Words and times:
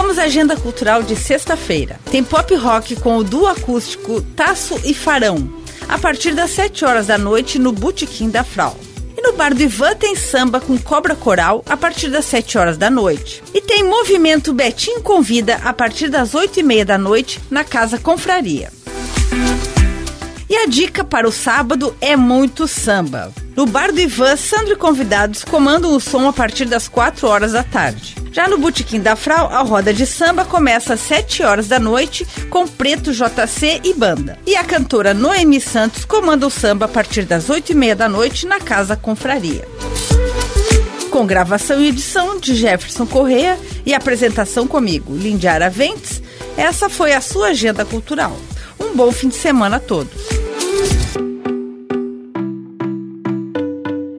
Vamos 0.00 0.16
à 0.16 0.22
agenda 0.22 0.56
cultural 0.56 1.02
de 1.02 1.16
sexta-feira. 1.16 1.98
Tem 2.08 2.22
pop 2.22 2.54
rock 2.54 2.94
com 2.94 3.16
o 3.16 3.24
duo 3.24 3.48
acústico 3.48 4.22
Taço 4.36 4.80
e 4.84 4.94
Farão, 4.94 5.52
a 5.88 5.98
partir 5.98 6.36
das 6.36 6.52
7 6.52 6.84
horas 6.84 7.08
da 7.08 7.18
noite 7.18 7.58
no 7.58 7.72
Botequim 7.72 8.30
da 8.30 8.44
Frau. 8.44 8.78
E 9.16 9.20
no 9.20 9.32
bar 9.32 9.52
do 9.52 9.60
Ivan 9.60 9.96
tem 9.96 10.14
samba 10.14 10.60
com 10.60 10.78
cobra 10.78 11.16
coral 11.16 11.64
a 11.68 11.76
partir 11.76 12.10
das 12.10 12.26
7 12.26 12.56
horas 12.56 12.78
da 12.78 12.88
noite. 12.88 13.42
E 13.52 13.60
tem 13.60 13.82
movimento 13.82 14.52
Betinho 14.52 15.02
Convida 15.02 15.56
a 15.64 15.72
partir 15.72 16.08
das 16.08 16.32
8 16.32 16.60
e 16.60 16.62
meia 16.62 16.84
da 16.84 16.96
noite 16.96 17.40
na 17.50 17.64
Casa 17.64 17.98
Confraria. 17.98 18.70
E 20.48 20.56
a 20.58 20.66
dica 20.66 21.02
para 21.02 21.26
o 21.26 21.32
sábado 21.32 21.92
é 22.00 22.14
muito 22.14 22.68
samba. 22.68 23.32
No 23.56 23.66
bar 23.66 23.90
do 23.90 23.98
Ivan, 23.98 24.36
Sandro 24.36 24.74
e 24.74 24.76
convidados 24.76 25.42
comandam 25.42 25.92
o 25.92 26.00
som 26.00 26.28
a 26.28 26.32
partir 26.32 26.66
das 26.66 26.86
4 26.86 27.26
horas 27.26 27.50
da 27.50 27.64
tarde. 27.64 28.17
Já 28.32 28.48
no 28.48 28.58
Botequim 28.58 29.00
da 29.00 29.16
Frau, 29.16 29.48
a 29.50 29.62
roda 29.62 29.92
de 29.92 30.06
samba 30.06 30.44
começa 30.44 30.94
às 30.94 31.00
7 31.00 31.42
horas 31.42 31.68
da 31.68 31.78
noite 31.78 32.26
com 32.50 32.66
Preto 32.66 33.12
JC 33.12 33.80
e 33.84 33.94
banda. 33.94 34.38
E 34.46 34.54
a 34.54 34.64
cantora 34.64 35.14
Noemi 35.14 35.60
Santos 35.60 36.04
comanda 36.04 36.46
o 36.46 36.50
samba 36.50 36.86
a 36.86 36.88
partir 36.88 37.24
das 37.24 37.48
8 37.48 37.72
e 37.72 37.74
meia 37.74 37.96
da 37.96 38.08
noite 38.08 38.46
na 38.46 38.60
Casa 38.60 38.96
Confraria. 38.96 39.66
Com 41.10 41.26
gravação 41.26 41.80
e 41.80 41.88
edição 41.88 42.38
de 42.38 42.54
Jefferson 42.54 43.06
Correa 43.06 43.58
e 43.84 43.94
apresentação 43.94 44.66
comigo, 44.66 45.16
Lindiara 45.16 45.70
Ventes, 45.70 46.22
essa 46.56 46.88
foi 46.88 47.12
a 47.12 47.20
sua 47.20 47.48
agenda 47.48 47.84
cultural. 47.84 48.36
Um 48.78 48.94
bom 48.94 49.10
fim 49.10 49.28
de 49.28 49.34
semana 49.34 49.76
a 49.76 49.80
todos. 49.80 50.37